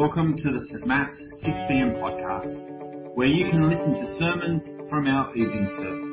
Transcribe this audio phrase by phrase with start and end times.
[0.00, 0.86] Welcome to the St.
[0.86, 1.14] Matt's
[1.44, 6.08] 6pm podcast, where you can listen to sermons from our evening service.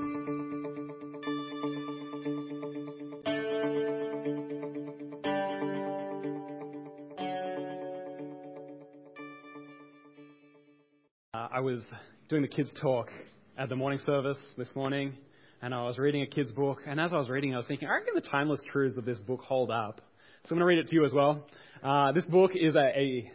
[11.33, 11.79] Uh, I was
[12.27, 13.09] doing the kids' talk
[13.57, 15.13] at the morning service this morning,
[15.61, 16.79] and I was reading a kid's book.
[16.85, 19.19] And as I was reading, I was thinking, I reckon the timeless truths of this
[19.19, 20.01] book hold up.
[20.43, 21.47] So I'm going to read it to you as well.
[21.81, 23.31] Uh, this book is a, a,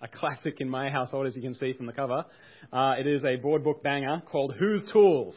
[0.00, 2.24] a classic in my household, as you can see from the cover.
[2.72, 5.34] Uh, it is a board book banger called Whose Tools?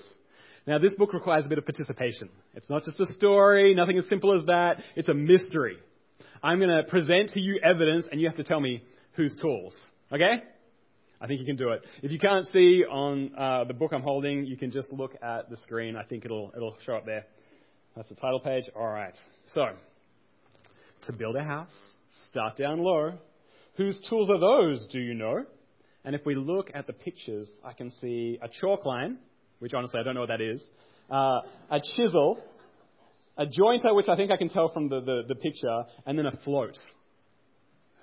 [0.66, 2.30] Now, this book requires a bit of participation.
[2.54, 4.78] It's not just a story, nothing as simple as that.
[4.96, 5.78] It's a mystery.
[6.42, 9.74] I'm going to present to you evidence, and you have to tell me whose tools.
[10.12, 10.44] Okay?
[11.20, 11.82] I think you can do it.
[12.02, 15.50] If you can't see on uh, the book I'm holding, you can just look at
[15.50, 15.96] the screen.
[15.96, 17.26] I think it'll it'll show up there.
[17.96, 18.66] That's the title page.
[18.76, 19.16] All right.
[19.54, 19.68] So,
[21.04, 21.72] to build a house,
[22.30, 23.14] start down low.
[23.76, 24.86] Whose tools are those?
[24.92, 25.46] Do you know?
[26.06, 29.18] And if we look at the pictures, I can see a chalk line,
[29.60, 30.64] which honestly I don't know what that is,
[31.10, 31.40] uh,
[31.72, 32.44] a chisel,
[33.38, 36.26] a jointer, which I think I can tell from the, the, the picture, and then
[36.26, 36.78] a float.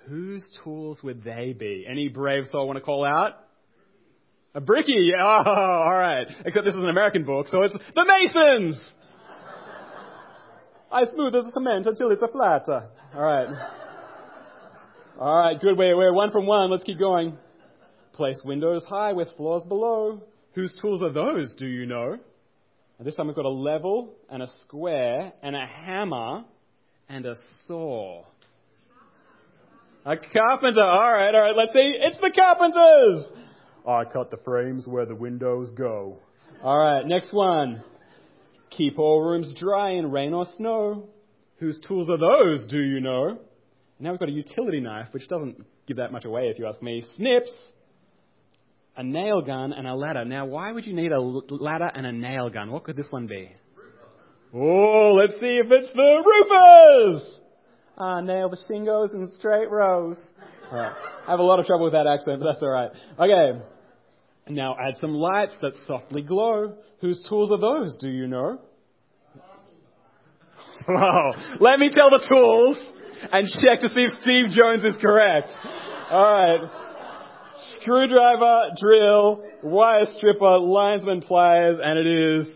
[0.07, 1.85] Whose tools would they be?
[1.89, 3.33] Any brave soul want to call out?
[4.55, 5.11] A bricky.
[5.17, 6.27] Oh, all right.
[6.45, 8.79] Except this is an American book, so it's the Masons.
[10.91, 12.67] I smooth as cement until it's a flat.
[12.67, 13.47] All right.
[15.21, 15.61] All right.
[15.61, 15.77] Good.
[15.77, 16.71] We're, we're one from one.
[16.71, 17.37] Let's keep going.
[18.13, 20.23] Place windows high with floors below.
[20.53, 21.53] Whose tools are those?
[21.59, 22.17] Do you know?
[22.97, 26.43] And this time we've got a level and a square and a hammer
[27.07, 27.35] and a
[27.67, 28.23] saw.
[30.07, 30.81] A carpenter.
[30.81, 31.55] All right, all right.
[31.55, 31.93] Let's see.
[32.01, 33.31] It's the carpenters.
[33.87, 36.17] I cut the frames where the windows go.
[36.63, 37.83] All right, next one.
[38.71, 41.09] Keep all rooms dry in rain or snow.
[41.57, 43.37] Whose tools are those, do you know?
[44.01, 46.81] Now we've got a utility knife, which doesn't give that much away if you ask
[46.81, 47.05] me.
[47.15, 47.51] Snips.
[48.97, 50.25] A nail gun and a ladder.
[50.25, 52.71] Now, why would you need a ladder and a nail gun?
[52.71, 53.51] What could this one be?
[54.53, 57.39] Oh, let's see if it's the roofers!
[57.95, 60.17] Ah, nail the shingles in straight rows.
[60.71, 60.93] All right.
[61.27, 62.89] I have a lot of trouble with that accent, but that's all right.
[63.19, 63.61] Okay.
[64.49, 66.75] Now add some lights that softly glow.
[67.01, 68.59] Whose tools are those, do you know?
[70.87, 71.33] Wow.
[71.59, 72.75] Let me tell the tools
[73.31, 75.49] and check to see if Steve Jones is correct.
[76.09, 76.59] All right.
[77.81, 82.47] Screwdriver, drill, wire stripper, linesman pliers, and it is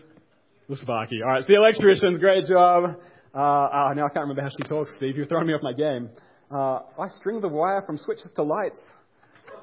[0.68, 1.20] the Sparky.
[1.22, 1.42] All right.
[1.42, 2.96] So the electricians, great job.
[3.34, 5.16] Uh, uh, now I can't remember how she talks, Steve.
[5.16, 6.10] You're throwing me off my game.
[6.50, 8.80] Uh, I string the wire from switches to lights.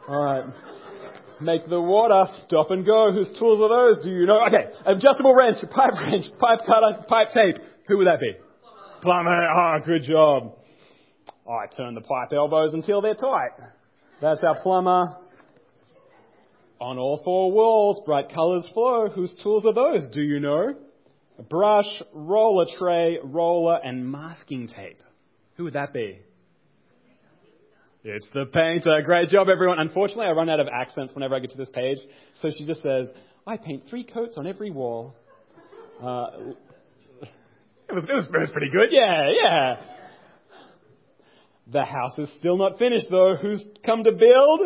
[0.07, 0.53] All right.
[1.41, 3.11] Make the water stop and go.
[3.11, 4.03] Whose tools are those?
[4.03, 4.45] Do you know?
[4.47, 4.69] Okay.
[4.85, 7.57] Adjustable wrench, pipe wrench, pipe cutter, pipe tape.
[7.87, 8.33] Who would that be?
[9.01, 9.47] Plumber.
[9.49, 10.55] Oh, good job.
[11.49, 13.51] I turn the pipe elbows until they're tight.
[14.21, 15.17] That's our plumber.
[16.79, 19.09] On all four walls, bright colours flow.
[19.09, 20.09] Whose tools are those?
[20.11, 20.75] Do you know?
[21.39, 25.01] A brush, roller tray, roller, and masking tape.
[25.57, 26.19] Who would that be?
[28.03, 29.01] It's the painter.
[29.05, 29.79] Great job, everyone.
[29.79, 31.99] Unfortunately, I run out of accents whenever I get to this page,
[32.41, 33.07] so she just says,
[33.47, 35.15] I paint three coats on every wall.
[36.01, 36.27] Uh,
[37.89, 38.89] it, was, it, was, it was pretty good.
[38.91, 39.75] Yeah, yeah.
[41.73, 43.35] The house is still not finished, though.
[43.41, 44.59] Who's come to build?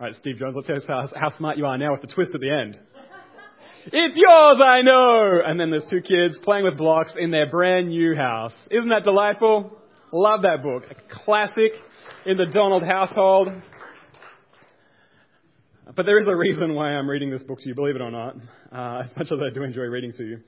[0.00, 2.08] All right, Steve Jones, let's tell us how, how smart you are now with the
[2.08, 2.76] twist at the end.
[3.86, 5.40] It's yours, I know!
[5.44, 8.52] And then there's two kids playing with blocks in their brand new house.
[8.70, 9.78] Isn't that delightful?
[10.12, 10.84] Love that book.
[10.90, 10.94] A
[11.24, 11.72] classic
[12.26, 13.48] in the Donald household.
[15.94, 18.10] But there is a reason why I'm reading this book to you, believe it or
[18.10, 18.36] not,
[18.72, 20.40] uh, as much as I do enjoy reading to you.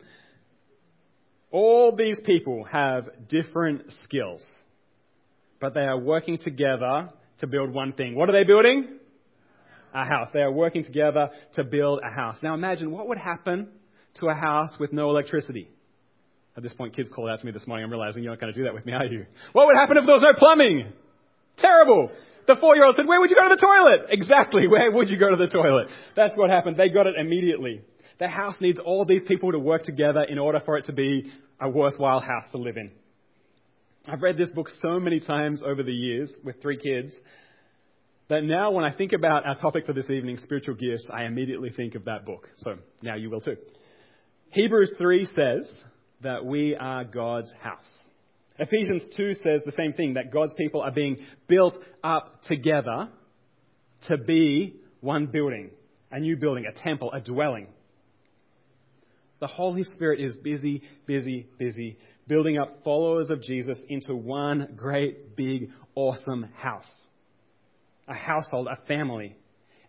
[1.53, 4.43] All these people have different skills,
[5.61, 8.15] but they are working together to build one thing.
[8.15, 8.99] What are they building?
[9.97, 10.29] a house.
[10.33, 12.37] They are working together to build a house.
[12.43, 13.69] Now imagine what would happen
[14.21, 15.69] to a house with no electricity.
[16.57, 17.85] At this point, kids called out to me this morning.
[17.85, 19.27] I'm realizing you're not going to do that with me, are you?
[19.53, 20.93] What would happen if there was no plumbing?
[21.59, 22.11] Terrible.
[22.47, 24.09] The four year old said, Where would you go to the toilet?
[24.11, 24.67] Exactly.
[24.69, 25.89] Where would you go to the toilet?
[26.15, 26.77] That's what happened.
[26.77, 27.83] They got it immediately.
[28.19, 31.31] The house needs all these people to work together in order for it to be
[31.61, 32.91] a worthwhile house to live in.
[34.09, 37.13] I've read this book so many times over the years with three kids
[38.29, 41.71] that now when I think about our topic for this evening, spiritual gifts, I immediately
[41.71, 42.49] think of that book.
[42.59, 43.57] So now you will too.
[44.51, 45.69] Hebrews 3 says
[46.23, 47.85] that we are God's house.
[48.61, 51.17] Ephesians 2 says the same thing, that God's people are being
[51.49, 51.75] built
[52.05, 53.09] up together
[54.09, 55.71] to be one building,
[56.13, 57.67] a new building, a temple, a dwelling.
[59.41, 65.37] The Holy Spirit is busy, busy, busy building up followers of Jesus into one great,
[65.37, 66.91] big, awesome house.
[68.09, 69.37] a household, a family.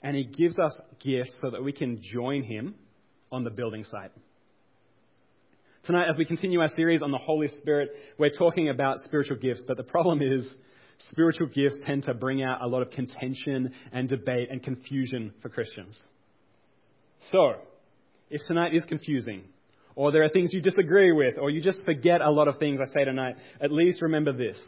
[0.02, 2.76] And He gives us gifts so that we can join Him
[3.32, 4.12] on the building site.
[5.84, 9.64] Tonight, as we continue our series on the Holy Spirit, we're talking about spiritual gifts,
[9.68, 10.48] but the problem is
[11.12, 15.50] spiritual gifts tend to bring out a lot of contention and debate and confusion for
[15.50, 15.98] Christians.
[17.32, 17.56] So,
[18.30, 19.44] if tonight is confusing,
[19.98, 22.80] or there are things you disagree with, or you just forget a lot of things
[22.80, 24.62] I say tonight, at least remember this.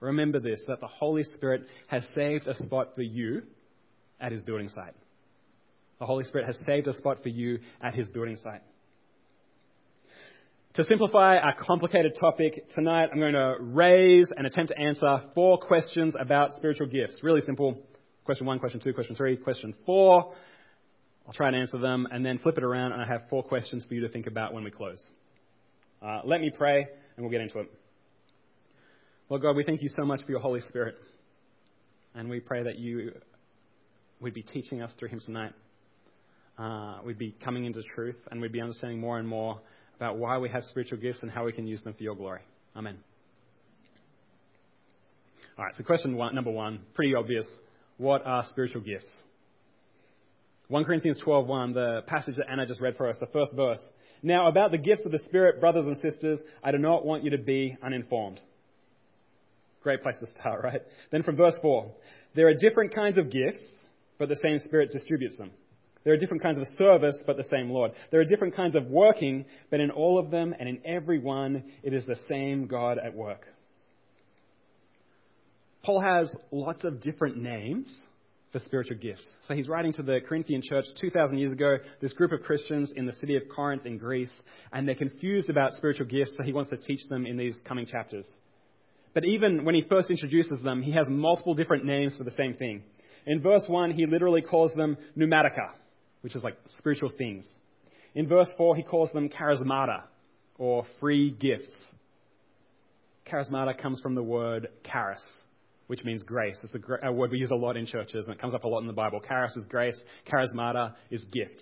[0.00, 3.42] Remember this that the Holy Spirit has saved a spot for you
[4.20, 4.94] at his building site.
[6.00, 8.62] The Holy Spirit has saved a spot for you at his building site.
[10.74, 15.58] To simplify our complicated topic tonight, I'm going to raise and attempt to answer four
[15.58, 17.20] questions about spiritual gifts.
[17.22, 17.80] Really simple.
[18.24, 20.34] Question one, question two, question three, question four.
[21.30, 23.84] I'll try and answer them and then flip it around, and I have four questions
[23.86, 25.00] for you to think about when we close.
[26.02, 27.70] Uh, let me pray, and we'll get into it.
[29.28, 30.96] Lord God, we thank you so much for your Holy Spirit,
[32.16, 33.12] and we pray that you
[34.18, 35.52] would be teaching us through him tonight.
[36.58, 39.60] Uh, we'd be coming into truth, and we'd be understanding more and more
[39.94, 42.40] about why we have spiritual gifts and how we can use them for your glory.
[42.74, 42.96] Amen.
[45.56, 47.46] All right, so question one, number one, pretty obvious.
[47.98, 49.06] What are spiritual gifts?
[50.70, 53.80] 1 Corinthians 12:1, the passage that Anna just read for us, the first verse.
[54.22, 57.30] Now, about the gifts of the Spirit, brothers and sisters, I do not want you
[57.30, 58.40] to be uninformed.
[59.82, 60.80] Great place to start, right?
[61.10, 61.90] Then from verse 4,
[62.36, 63.68] there are different kinds of gifts,
[64.16, 65.50] but the same Spirit distributes them.
[66.04, 67.90] There are different kinds of service, but the same Lord.
[68.12, 71.64] There are different kinds of working, but in all of them and in every one,
[71.82, 73.44] it is the same God at work.
[75.82, 77.92] Paul has lots of different names
[78.52, 79.24] for spiritual gifts.
[79.46, 83.06] So he's writing to the Corinthian church 2,000 years ago, this group of Christians in
[83.06, 84.32] the city of Corinth in Greece,
[84.72, 87.86] and they're confused about spiritual gifts, so he wants to teach them in these coming
[87.86, 88.26] chapters.
[89.14, 92.54] But even when he first introduces them, he has multiple different names for the same
[92.54, 92.82] thing.
[93.26, 95.70] In verse 1, he literally calls them pneumatica,
[96.22, 97.46] which is like spiritual things.
[98.14, 100.02] In verse 4, he calls them charismata,
[100.58, 101.74] or free gifts.
[103.26, 105.22] Charismata comes from the word charis,
[105.90, 106.56] which means grace.
[106.62, 108.68] It's a uh, word we use a lot in churches, and it comes up a
[108.68, 109.20] lot in the Bible.
[109.26, 111.60] Charis is grace, charismata is gift.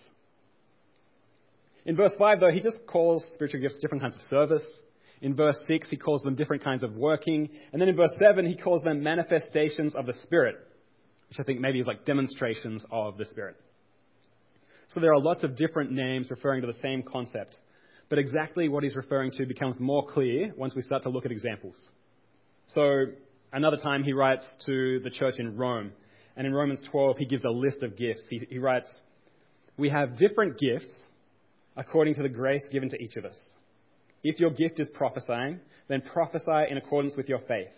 [1.86, 4.62] In verse 5, though, he just calls spiritual gifts different kinds of service.
[5.22, 7.48] In verse 6, he calls them different kinds of working.
[7.72, 10.56] And then in verse 7, he calls them manifestations of the Spirit,
[11.30, 13.56] which I think maybe is like demonstrations of the Spirit.
[14.90, 17.56] So there are lots of different names referring to the same concept.
[18.10, 21.32] But exactly what he's referring to becomes more clear once we start to look at
[21.32, 21.76] examples.
[22.75, 23.06] So
[23.52, 25.92] another time he writes to the church in Rome.
[26.36, 28.22] And in Romans 12, he gives a list of gifts.
[28.30, 28.88] He, he writes,
[29.76, 30.92] We have different gifts
[31.76, 33.36] according to the grace given to each of us.
[34.22, 37.72] If your gift is prophesying, then prophesy in accordance with your faith.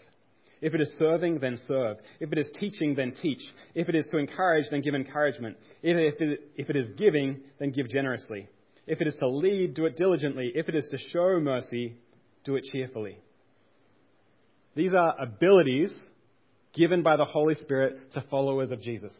[0.61, 1.97] If it is serving, then serve.
[2.19, 3.41] If it is teaching, then teach.
[3.75, 5.57] If it is to encourage, then give encouragement.
[5.83, 8.47] If it, if it is giving, then give generously.
[8.87, 10.53] If it is to lead, do it diligently.
[10.55, 11.97] If it is to show mercy,
[12.45, 13.19] do it cheerfully.
[14.75, 15.93] These are abilities
[16.75, 19.13] given by the Holy Spirit to followers of Jesus.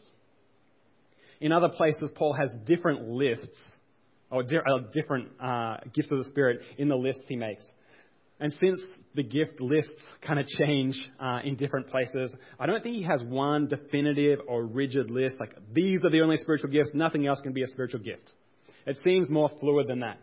[1.39, 3.59] In other places, Paul has different lists,
[4.29, 7.65] or uh, different uh, gifts of the Spirit in the lists he makes.
[8.39, 8.79] And since
[9.13, 13.23] the gift lists kind of change uh, in different places, I don't think he has
[13.23, 17.53] one definitive or rigid list, like these are the only spiritual gifts, nothing else can
[17.53, 18.31] be a spiritual gift.
[18.85, 20.19] It seems more fluid than that.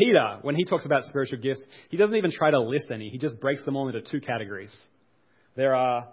[0.00, 3.10] Peter, when he talks about spiritual gifts, he doesn't even try to list any.
[3.10, 4.74] He just breaks them all into two categories.
[5.56, 6.08] There are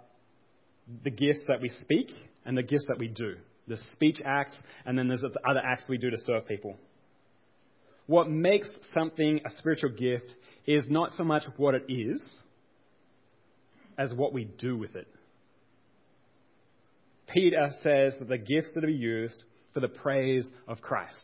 [1.06, 2.12] the gifts that we speak
[2.46, 3.36] and the gifts that we do.
[3.68, 6.76] The speech acts, and then there's the other acts we do to serve people.
[8.08, 10.34] What makes something a spiritual gift
[10.66, 12.22] is not so much what it is
[13.98, 15.08] as what we do with it.
[17.34, 21.18] Peter says that the gifts are to be used for the praise of Christ.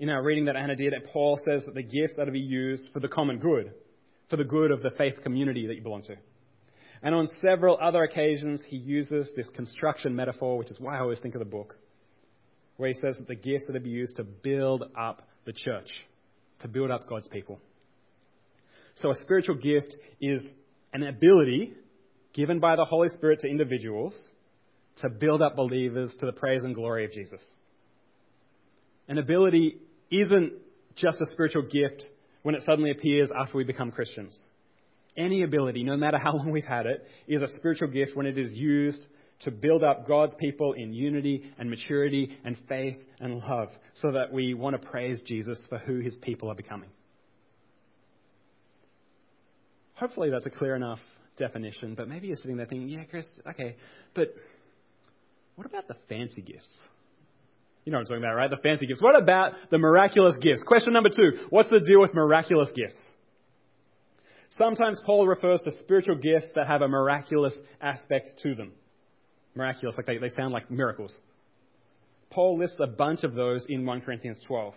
[0.00, 2.88] In our reading that Anna did, Paul says that the gifts are to be used
[2.92, 3.72] for the common good,
[4.30, 6.16] for the good of the faith community that you belong to.
[7.02, 11.18] And on several other occasions, he uses this construction metaphor, which is why I always
[11.20, 11.76] think of the book,
[12.76, 15.88] where he says that the gifts are to be used to build up the church,
[16.60, 17.60] to build up God's people.
[18.96, 20.42] So a spiritual gift is
[20.92, 21.72] an ability
[22.34, 24.14] given by the Holy Spirit to individuals
[24.96, 27.40] to build up believers to the praise and glory of Jesus.
[29.06, 29.78] An ability
[30.10, 30.52] isn't
[30.96, 32.04] just a spiritual gift
[32.42, 34.36] when it suddenly appears after we become Christians.
[35.16, 38.38] Any ability, no matter how long we've had it, is a spiritual gift when it
[38.38, 39.04] is used
[39.40, 44.32] to build up God's people in unity and maturity and faith and love so that
[44.32, 46.90] we want to praise Jesus for who his people are becoming.
[49.94, 51.00] Hopefully, that's a clear enough
[51.38, 53.76] definition, but maybe you're sitting there thinking, yeah, Chris, okay,
[54.14, 54.34] but
[55.54, 56.68] what about the fancy gifts?
[57.88, 58.50] You know what I'm talking about, right?
[58.50, 59.00] The fancy gifts.
[59.00, 60.62] What about the miraculous gifts?
[60.66, 63.00] Question number two What's the deal with miraculous gifts?
[64.58, 68.72] Sometimes Paul refers to spiritual gifts that have a miraculous aspect to them.
[69.54, 71.14] Miraculous, like they, they sound like miracles.
[72.28, 74.74] Paul lists a bunch of those in 1 Corinthians 12.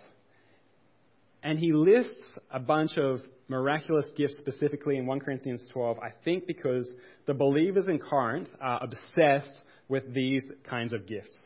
[1.42, 6.46] And he lists a bunch of miraculous gifts specifically in 1 Corinthians 12, I think
[6.46, 6.88] because
[7.26, 9.52] the believers in Corinth are obsessed
[9.90, 11.36] with these kinds of gifts.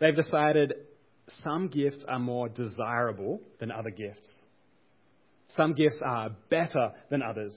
[0.00, 0.74] They've decided
[1.42, 4.28] some gifts are more desirable than other gifts.
[5.48, 7.56] Some gifts are better than others.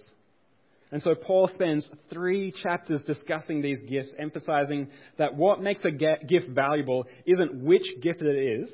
[0.92, 6.48] And so Paul spends three chapters discussing these gifts, emphasizing that what makes a gift
[6.50, 8.72] valuable isn't which gift it is,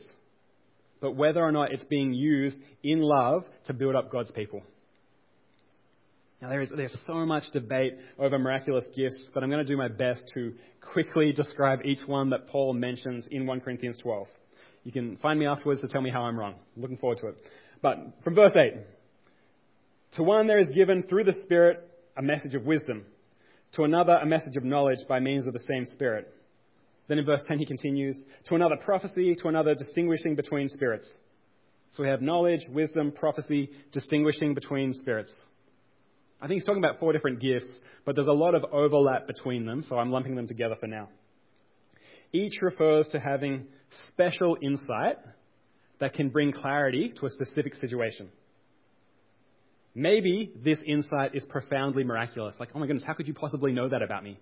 [1.01, 4.61] but whether or not it's being used in love to build up God's people.
[6.43, 9.77] Now, there is, there's so much debate over miraculous gifts, but I'm going to do
[9.77, 10.53] my best to
[10.91, 14.27] quickly describe each one that Paul mentions in 1 Corinthians 12.
[14.83, 16.55] You can find me afterwards to tell me how I'm wrong.
[16.75, 17.37] Looking forward to it.
[17.81, 17.95] But
[18.25, 18.73] from verse 8
[20.17, 23.05] To one there is given through the Spirit a message of wisdom,
[23.75, 26.29] to another a message of knowledge by means of the same Spirit.
[27.07, 31.07] Then in verse 10 he continues, to another prophecy, to another distinguishing between spirits.
[31.91, 35.33] So we have knowledge, wisdom, prophecy, distinguishing between spirits.
[36.43, 37.69] I think he's talking about four different gifts,
[38.03, 41.07] but there's a lot of overlap between them, so I'm lumping them together for now.
[42.33, 43.67] Each refers to having
[44.09, 45.19] special insight
[46.01, 48.27] that can bring clarity to a specific situation.
[49.95, 52.57] Maybe this insight is profoundly miraculous.
[52.59, 54.37] Like, oh my goodness, how could you possibly know that about me?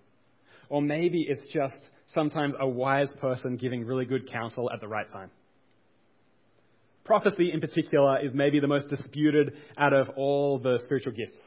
[0.70, 1.78] Or maybe it's just
[2.16, 5.30] sometimes a wise person giving really good counsel at the right time.
[7.04, 11.38] Prophecy, in particular, is maybe the most disputed out of all the spiritual gifts.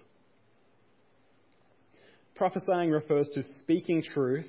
[2.35, 4.47] Prophesying refers to speaking truth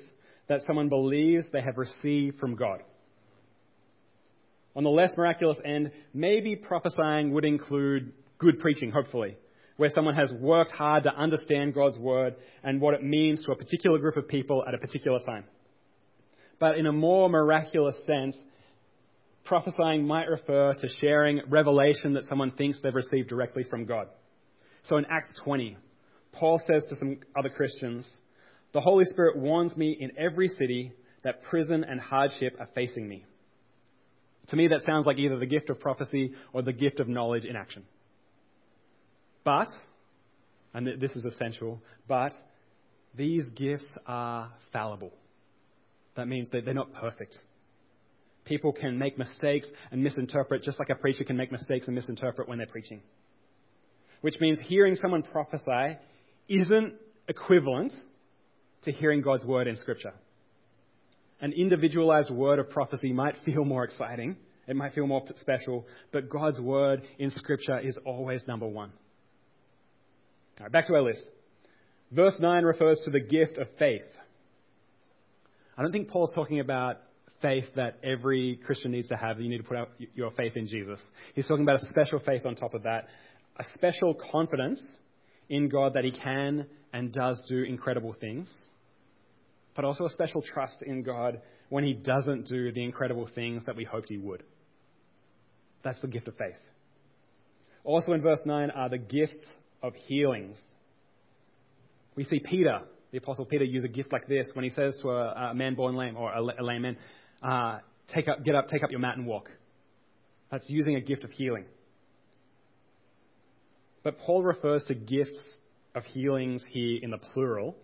[0.48, 2.82] that someone believes they have received from God.
[4.74, 9.36] On the less miraculous end, maybe prophesying would include good preaching, hopefully,
[9.76, 13.56] where someone has worked hard to understand God's word and what it means to a
[13.56, 15.44] particular group of people at a particular time.
[16.58, 18.36] But in a more miraculous sense,
[19.44, 24.08] prophesying might refer to sharing revelation that someone thinks they've received directly from God.
[24.84, 25.76] So in Acts 20,
[26.38, 28.06] Paul says to some other Christians,
[28.72, 30.92] The Holy Spirit warns me in every city
[31.24, 33.24] that prison and hardship are facing me.
[34.48, 37.44] To me, that sounds like either the gift of prophecy or the gift of knowledge
[37.44, 37.82] in action.
[39.44, 39.66] But,
[40.72, 42.32] and this is essential, but
[43.16, 45.12] these gifts are fallible.
[46.16, 47.36] That means that they're not perfect.
[48.44, 52.48] People can make mistakes and misinterpret just like a preacher can make mistakes and misinterpret
[52.48, 53.02] when they're preaching.
[54.20, 55.98] Which means hearing someone prophesy
[56.48, 56.94] isn't
[57.28, 57.92] equivalent
[58.84, 60.12] to hearing God's word in Scripture.
[61.40, 64.36] An individualized word of prophecy might feel more exciting,
[64.66, 68.90] it might feel more special, but God's word in Scripture is always number one.
[70.58, 71.22] All right, back to our list.
[72.10, 74.06] Verse 9 refers to the gift of faith.
[75.76, 76.96] I don't think Paul's talking about
[77.42, 79.40] faith that every Christian needs to have.
[79.40, 81.00] You need to put out your faith in Jesus.
[81.34, 83.08] He's talking about a special faith on top of that,
[83.58, 84.80] a special confidence
[85.48, 88.52] in God that He can and does do incredible things,
[89.74, 93.76] but also a special trust in God when He doesn't do the incredible things that
[93.76, 94.42] we hoped He would.
[95.82, 96.58] That's the gift of faith.
[97.84, 99.46] Also in verse 9 are the gifts
[99.82, 100.56] of healings.
[102.16, 102.80] We see Peter,
[103.12, 105.76] the Apostle Peter, use a gift like this when he says to a, a man
[105.76, 106.96] born lame or a, a lame man,
[107.42, 107.78] uh,
[108.12, 109.48] take up, get up, take up your mat and walk.
[110.50, 111.66] That's using a gift of healing.
[114.06, 115.36] But Paul refers to gifts
[115.96, 117.74] of healings here in the plural.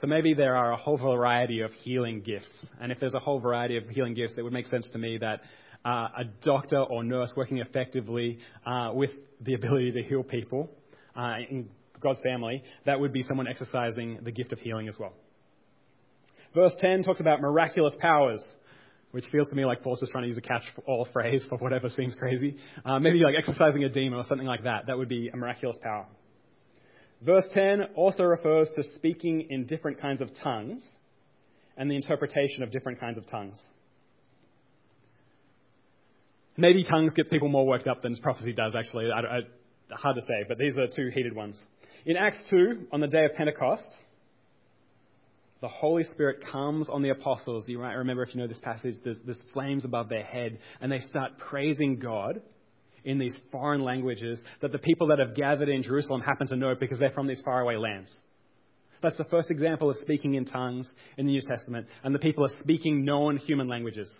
[0.00, 2.56] So maybe there are a whole variety of healing gifts.
[2.80, 5.18] And if there's a whole variety of healing gifts, it would make sense to me
[5.18, 5.40] that
[5.84, 9.10] uh, a doctor or nurse working effectively uh, with
[9.40, 10.70] the ability to heal people
[11.16, 15.14] uh, in God's family, that would be someone exercising the gift of healing as well.
[16.54, 18.40] Verse 10 talks about miraculous powers,
[19.14, 21.88] which feels to me like Paul's just trying to use a catch-all phrase for whatever
[21.88, 22.56] seems crazy.
[22.84, 24.88] Uh, maybe like exercising a demon or something like that.
[24.88, 26.04] That would be a miraculous power.
[27.22, 30.82] Verse 10 also refers to speaking in different kinds of tongues
[31.76, 33.56] and the interpretation of different kinds of tongues.
[36.56, 39.12] Maybe tongues gets people more worked up than prophecy does, actually.
[39.12, 39.40] I, I,
[39.92, 41.62] hard to say, but these are two heated ones.
[42.04, 43.84] In Acts 2, on the day of Pentecost,
[45.64, 47.64] the Holy Spirit comes on the apostles.
[47.66, 50.92] You might remember if you know this passage, there's, there's flames above their head, and
[50.92, 52.42] they start praising God
[53.02, 56.74] in these foreign languages that the people that have gathered in Jerusalem happen to know
[56.78, 58.14] because they're from these faraway lands.
[59.02, 62.44] That's the first example of speaking in tongues in the New Testament, and the people
[62.44, 64.12] are speaking known human languages.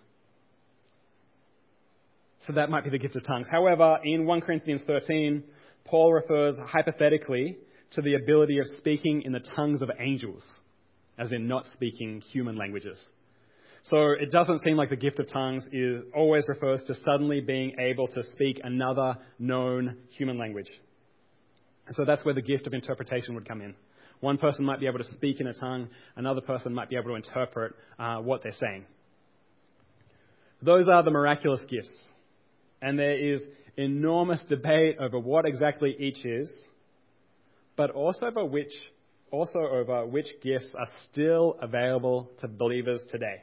[2.47, 3.49] So that might be the gift of tongues.
[3.51, 5.45] However, in 1 Corinthians 13,
[5.85, 7.59] Paul refers hypothetically
[7.91, 10.43] to the ability of speaking in the tongues of angels,
[11.19, 12.99] as in not speaking human languages.
[13.91, 17.77] So it doesn't seem like the gift of tongues is, always refers to suddenly being
[17.79, 20.69] able to speak another known human language.
[21.87, 23.75] And so that's where the gift of interpretation would come in.
[24.21, 27.11] One person might be able to speak in a tongue, another person might be able
[27.11, 28.87] to interpret uh, what they're saying.
[30.63, 31.95] Those are the miraculous gifts.
[32.81, 33.41] And there is
[33.77, 36.51] enormous debate over what exactly each is,
[37.77, 38.73] but also over which,
[39.35, 43.43] also over which gifts are still available to believers today.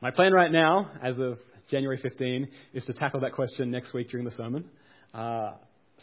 [0.00, 1.38] My plan right now, as of
[1.70, 4.64] January 15, is to tackle that question next week during the sermon.
[5.12, 5.52] Uh,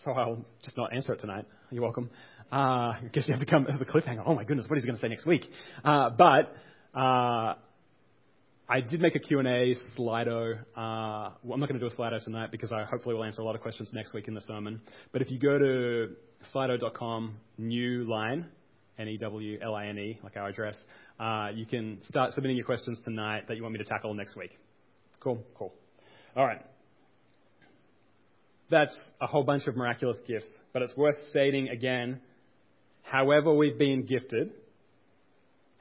[0.04, 1.46] so I'll just not answer it tonight.
[1.72, 2.10] You're welcome.
[2.52, 4.24] Uh, I guess you have to come as a cliffhanger.
[4.26, 5.46] Oh my goodness, what is he going to say next week?
[5.84, 6.56] Uh, but
[6.98, 7.56] uh,
[8.70, 10.58] I did make a Q&A Slido.
[10.76, 13.42] Uh, well, I'm not going to do a Slido tonight because I hopefully will answer
[13.42, 14.80] a lot of questions next week in the sermon.
[15.12, 16.16] But if you go to
[16.54, 18.46] slido.com, new line,
[18.98, 20.78] N-E-W-L-I-N-E, like our address,
[21.20, 24.38] uh, you can start submitting your questions tonight that you want me to tackle next
[24.38, 24.58] week.
[25.20, 25.74] Cool, cool.
[26.36, 26.62] All right.
[28.70, 32.22] That's a whole bunch of miraculous gifts, but it's worth stating again,
[33.02, 34.52] however we've been gifted,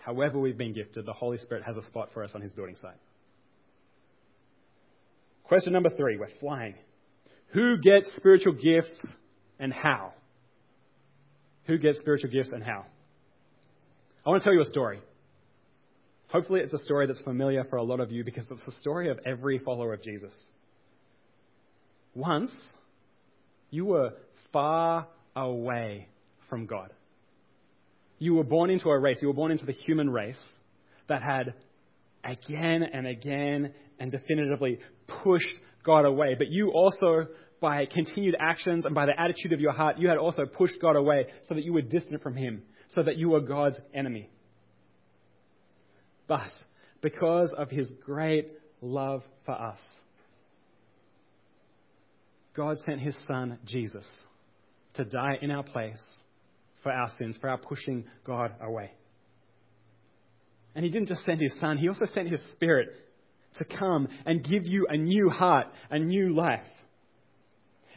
[0.05, 2.77] however we've been gifted, the Holy Spirit has a spot for us on his building
[2.81, 2.99] site.
[5.45, 6.75] Question number three, we're flying.
[7.53, 8.91] Who gets spiritual gifts
[9.59, 10.13] and how?
[11.67, 12.87] Who gets spiritual gifts and how?
[14.25, 15.01] I want to tell you a story.
[16.29, 19.11] Hopefully, it's a story that's familiar for a lot of you because it's the story
[19.11, 20.33] of every follower of Jesus.
[22.15, 22.51] Once,
[23.71, 24.13] you were
[24.53, 25.07] far
[25.37, 26.09] away
[26.49, 26.91] from God.
[28.23, 30.41] You were born into a race, you were born into the human race
[31.09, 31.55] that had
[32.23, 34.79] again and again and definitively
[35.25, 36.37] pushed God away.
[36.39, 37.27] But you also,
[37.61, 40.95] by continued actions and by the attitude of your heart, you had also pushed God
[40.95, 42.63] away so that you were distant from Him,
[42.95, 44.31] so that you were God's enemy.
[46.29, 46.53] But
[47.01, 49.81] because of his great love for us,
[52.55, 54.05] God sent his son, Jesus,
[54.95, 56.01] to die in our place
[56.83, 58.93] for our sins, for our pushing God away.
[60.75, 62.89] And he didn't just send his son, he also sent his spirit
[63.59, 66.67] to come and give you a new heart, a new life.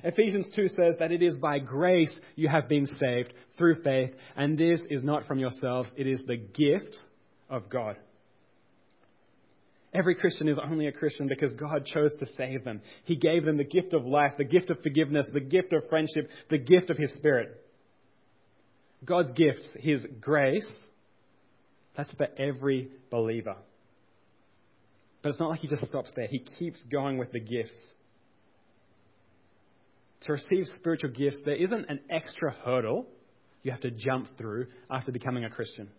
[0.03, 4.57] Ephesians 2 says that it is by grace you have been saved through faith, and
[4.57, 6.95] this is not from yourselves, it is the gift
[7.49, 7.95] of God.
[9.93, 12.81] Every Christian is only a Christian because God chose to save them.
[13.05, 16.29] He gave them the gift of life, the gift of forgiveness, the gift of friendship,
[16.49, 17.64] the gift of His Spirit.
[19.05, 20.67] God's gift, His grace,
[21.95, 23.55] that's for every believer.
[25.21, 26.27] But it's not like He just stops there.
[26.27, 27.79] He keeps going with the gifts.
[30.21, 33.05] To receive spiritual gifts, there isn't an extra hurdle
[33.63, 35.89] you have to jump through after becoming a Christian.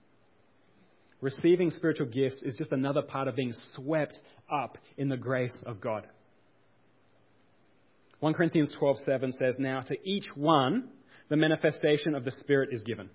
[1.21, 4.21] Receiving spiritual gifts is just another part of being swept
[4.53, 6.07] up in the grace of God.
[8.21, 10.91] 1 Corinthians 12:7 says, "Now to each one
[11.29, 13.11] the manifestation of the Spirit is given."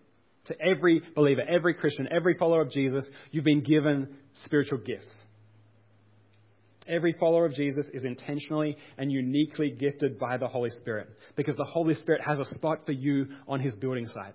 [0.46, 5.08] To every believer, every Christian, every follower of Jesus, you've been given spiritual gifts.
[6.88, 11.64] Every follower of Jesus is intentionally and uniquely gifted by the Holy Spirit because the
[11.64, 14.34] Holy Spirit has a spot for you on his building site.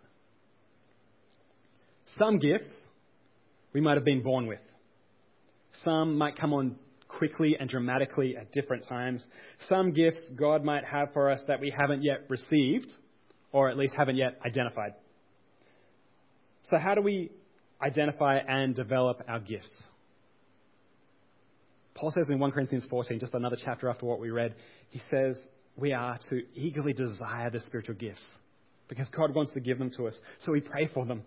[2.18, 2.72] Some gifts
[3.72, 4.60] we might have been born with.
[5.84, 6.76] Some might come on
[7.08, 9.26] quickly and dramatically at different times.
[9.68, 12.90] Some gifts God might have for us that we haven't yet received,
[13.52, 14.94] or at least haven't yet identified.
[16.70, 17.30] So, how do we
[17.80, 19.82] identify and develop our gifts?
[21.94, 24.54] Paul says in 1 Corinthians 14, just another chapter after what we read,
[24.90, 25.38] he says
[25.76, 28.24] we are to eagerly desire the spiritual gifts
[28.88, 30.14] because God wants to give them to us.
[30.44, 31.22] So we pray for them.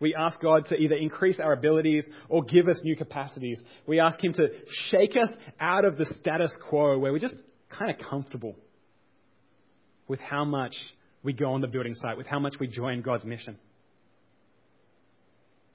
[0.00, 3.60] We ask God to either increase our abilities or give us new capacities.
[3.86, 4.48] We ask Him to
[4.90, 7.36] shake us out of the status quo where we're just
[7.70, 8.56] kind of comfortable
[10.08, 10.74] with how much
[11.24, 13.58] we go on the building site, with how much we join God's mission.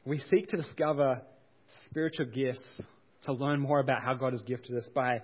[0.05, 1.21] We seek to discover
[1.88, 2.65] spiritual gifts,
[3.23, 5.19] to learn more about how God has gifted us by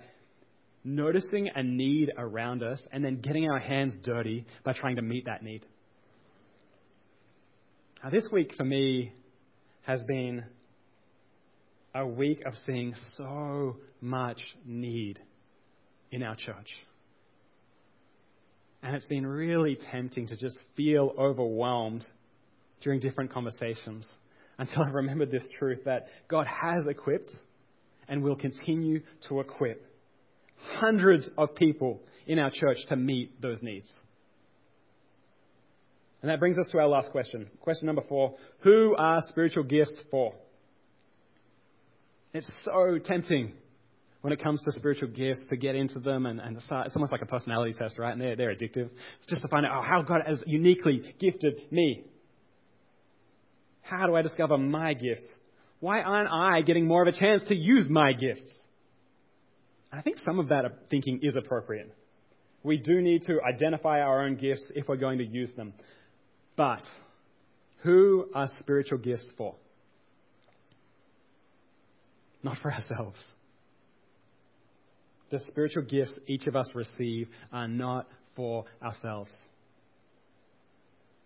[0.84, 5.24] noticing a need around us and then getting our hands dirty by trying to meet
[5.26, 5.64] that need.
[8.04, 9.12] Now, this week for me
[9.82, 10.44] has been
[11.94, 15.18] a week of seeing so much need
[16.10, 16.68] in our church.
[18.86, 22.06] And it's been really tempting to just feel overwhelmed
[22.82, 24.06] during different conversations
[24.58, 27.32] until I remembered this truth that God has equipped
[28.06, 29.84] and will continue to equip
[30.78, 33.92] hundreds of people in our church to meet those needs.
[36.22, 37.48] And that brings us to our last question.
[37.62, 40.32] Question number four Who are spiritual gifts for?
[42.32, 43.52] It's so tempting
[44.26, 46.88] when it comes to spiritual gifts to get into them and, and start.
[46.88, 48.10] It's almost like a personality test, right?
[48.10, 48.90] And they're, they're addictive.
[49.20, 52.02] It's just to find out oh, how God has uniquely gifted me.
[53.82, 55.22] How do I discover my gifts?
[55.78, 58.50] Why aren't I getting more of a chance to use my gifts?
[59.92, 61.94] I think some of that thinking is appropriate.
[62.64, 65.72] We do need to identify our own gifts if we're going to use them.
[66.56, 66.82] But
[67.84, 69.54] who are spiritual gifts for?
[72.42, 73.20] Not for ourselves.
[75.30, 79.30] The spiritual gifts each of us receive are not for ourselves.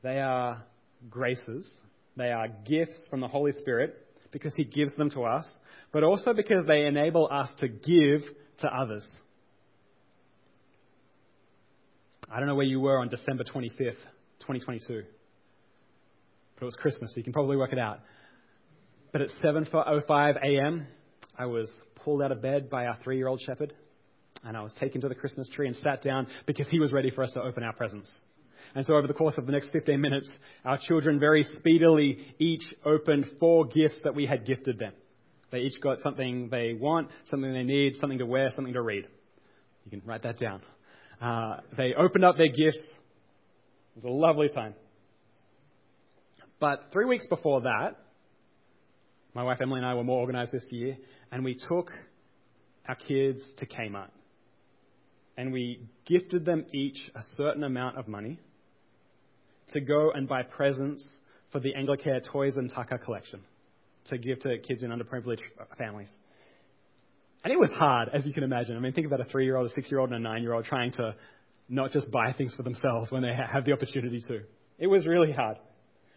[0.02, 0.62] They are
[1.10, 1.68] graces.
[2.16, 3.94] They are gifts from the Holy Spirit
[4.32, 5.46] because He gives them to us,
[5.92, 8.22] but also because they enable us to give
[8.60, 9.06] to others.
[12.32, 13.96] I don't know where you were on December 25th,
[14.40, 15.02] 2022
[16.60, 18.00] but it was Christmas, so you can probably work it out.
[19.12, 20.86] But at 7.05 a.m.,
[21.38, 21.70] I was
[22.04, 23.72] pulled out of bed by our three-year-old shepherd,
[24.44, 27.10] and I was taken to the Christmas tree and sat down because he was ready
[27.10, 28.10] for us to open our presents.
[28.74, 30.28] And so over the course of the next 15 minutes,
[30.64, 34.92] our children very speedily each opened four gifts that we had gifted them.
[35.50, 39.06] They each got something they want, something they need, something to wear, something to read.
[39.84, 40.62] You can write that down.
[41.20, 42.78] Uh, they opened up their gifts.
[42.78, 44.74] It was a lovely time.
[46.60, 47.96] But three weeks before that,
[49.34, 50.96] my wife Emily and I were more organized this year,
[51.32, 51.90] and we took
[52.88, 54.10] our kids to Kmart.
[55.40, 58.38] And we gifted them each a certain amount of money
[59.72, 61.02] to go and buy presents
[61.50, 63.40] for the Anglicare Toys and Tucker collection
[64.10, 65.40] to give to kids in underprivileged
[65.78, 66.12] families.
[67.42, 68.76] And it was hard, as you can imagine.
[68.76, 70.42] I mean, think about a three year old, a six year old, and a nine
[70.42, 71.14] year old trying to
[71.70, 74.42] not just buy things for themselves when they have the opportunity to.
[74.78, 75.56] It was really hard.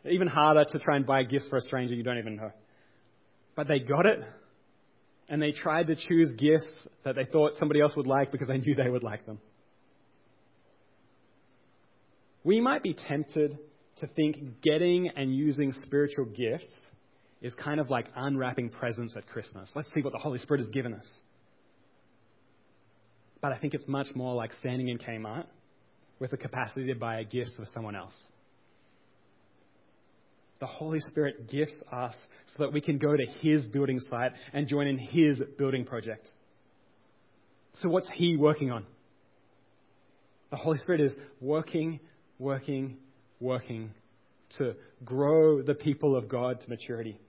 [0.03, 2.51] Even harder to try and buy gifts for a stranger you don't even know.
[3.55, 4.19] But they got it,
[5.29, 6.67] and they tried to choose gifts
[7.05, 9.39] that they thought somebody else would like because they knew they would like them.
[12.43, 13.57] We might be tempted
[13.97, 16.65] to think getting and using spiritual gifts
[17.41, 19.71] is kind of like unwrapping presents at Christmas.
[19.75, 21.05] Let's see what the Holy Spirit has given us.
[23.41, 25.45] But I think it's much more like standing in Kmart
[26.19, 28.15] with the capacity to buy a gift for someone else
[30.63, 32.15] the Holy Spirit gifts us
[32.55, 36.25] so that we can go to His building site and join in His building project.
[37.81, 38.85] So, what's He working on?
[40.51, 41.99] The Holy Spirit is working,
[42.39, 42.95] working,
[43.41, 43.91] working
[44.57, 47.19] to grow the people of God to maturity.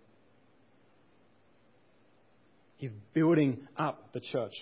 [2.76, 4.54] He's building up the church.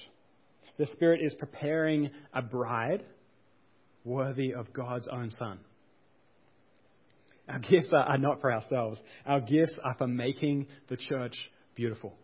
[0.79, 3.05] The Spirit is preparing a bride
[4.03, 5.59] worthy of God's own Son.
[7.49, 9.01] Our gifts are, not for ourselves.
[9.27, 11.35] Our gifts are for making the church
[11.75, 12.15] beautiful.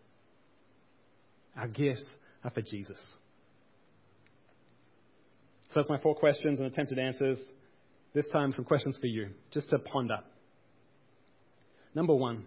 [1.57, 2.05] Our gifts
[2.45, 2.99] are for Jesus.
[5.69, 7.41] So that's my four questions and attempted answers.
[8.15, 10.21] This time, some questions for you, just to ponder.
[11.95, 12.47] Number one,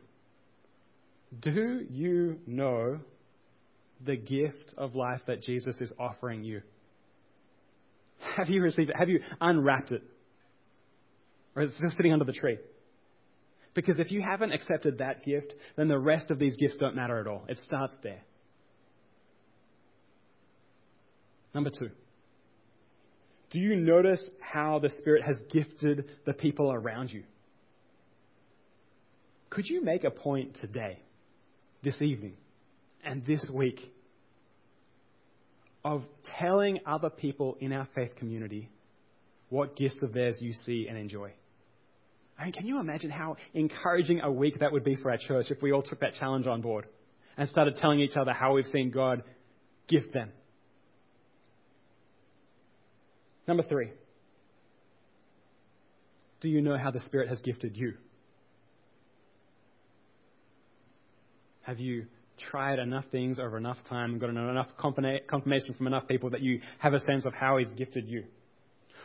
[1.40, 3.00] do you know
[4.04, 6.62] the gift of life that Jesus is offering you?
[8.38, 8.96] Have you received it?
[8.98, 10.04] Have you unwrapped it?
[11.56, 12.58] Or is it still sitting under the tree?
[13.74, 17.20] Because if you haven't accepted that gift, then the rest of these gifts don't matter
[17.20, 17.46] at all.
[17.48, 18.22] It starts there.
[21.54, 21.90] Number two.
[23.52, 27.24] Do you notice how the Spirit has gifted the people around you?
[29.50, 31.00] Could you make a point today,
[31.84, 32.36] this evening,
[33.04, 33.80] and this week
[35.84, 36.04] of
[36.40, 38.70] telling other people in our faith community
[39.50, 41.34] what gifts of theirs you see and enjoy?
[42.42, 45.52] I mean, can you imagine how encouraging a week that would be for our church
[45.52, 46.86] if we all took that challenge on board
[47.38, 49.22] and started telling each other how we've seen God
[49.88, 50.32] gift them?
[53.48, 53.92] Number three,
[56.42, 57.94] do you know how the Spirit has gifted you?
[61.62, 62.08] Have you
[62.50, 66.60] tried enough things over enough time and gotten enough confirmation from enough people that you
[66.80, 68.24] have a sense of how He's gifted you?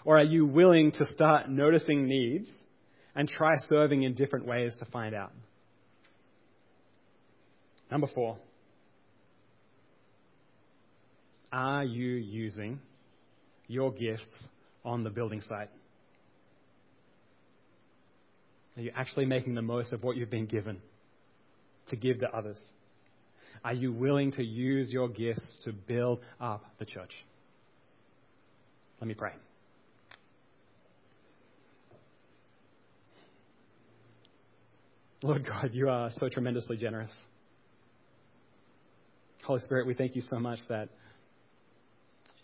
[0.07, 2.49] Or are you willing to start noticing needs
[3.17, 5.33] and try serving in different ways to find out.
[7.91, 8.37] Number four,
[11.51, 12.79] are you using
[13.69, 14.23] your gifts
[14.85, 15.71] on the building site?
[18.77, 20.79] Are you actually making the most of what you've been given
[21.89, 22.61] to give to others?
[23.65, 27.13] Are you willing to use your gifts to build up the church?
[29.01, 29.33] Let me pray.
[35.23, 37.11] Lord God, you are so tremendously generous.
[39.45, 40.91] Holy Spirit, we thank you so much that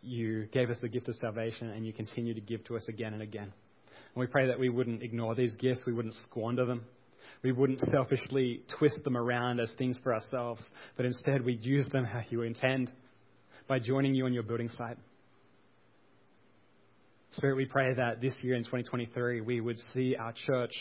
[0.01, 3.13] you gave us the gift of salvation and you continue to give to us again
[3.13, 3.53] and again.
[4.15, 6.85] And we pray that we wouldn't ignore these gifts, we wouldn't squander them,
[7.43, 10.63] we wouldn't selfishly twist them around as things for ourselves,
[10.97, 12.91] but instead we'd use them how you intend
[13.69, 14.97] by joining you on your building site.
[17.33, 20.73] Spirit, we pray that this year in 2023 we would see our church,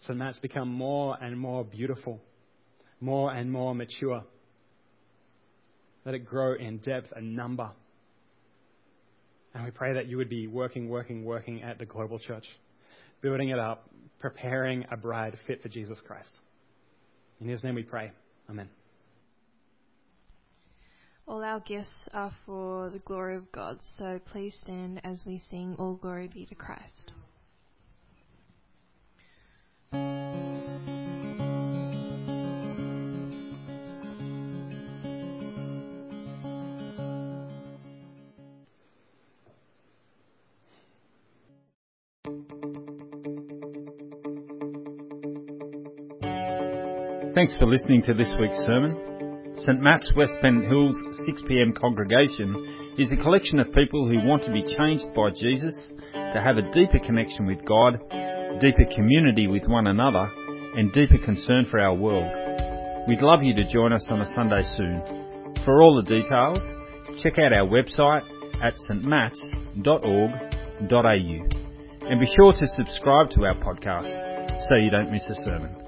[0.00, 0.18] St.
[0.18, 2.20] Matt's, become more and more beautiful,
[3.00, 4.22] more and more mature.
[6.04, 7.70] Let it grow in depth and number.
[9.54, 12.44] And we pray that you would be working, working, working at the global church,
[13.22, 16.32] building it up, preparing a bride fit for Jesus Christ.
[17.40, 18.10] In his name we pray.
[18.50, 18.68] Amen.
[21.26, 25.74] All our gifts are for the glory of God, so please stand as we sing
[25.78, 27.03] All Glory Be to Christ.
[47.34, 48.96] Thanks for listening to this week's sermon.
[49.56, 49.80] St.
[49.80, 50.94] Matt's West Pennant Hills
[51.28, 55.74] 6pm congregation is a collection of people who want to be changed by Jesus,
[56.12, 57.98] to have a deeper connection with God,
[58.60, 60.30] deeper community with one another,
[60.76, 62.30] and deeper concern for our world.
[63.08, 65.02] We'd love you to join us on a Sunday soon.
[65.64, 66.60] For all the details,
[67.20, 68.22] check out our website
[68.62, 71.53] at stmatts.org.au
[72.10, 75.83] and be sure to subscribe to our podcast so you don't miss a sermon.